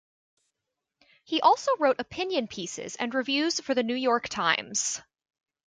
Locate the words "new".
3.83-3.93